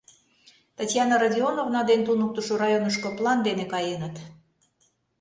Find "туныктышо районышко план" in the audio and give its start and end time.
2.07-3.39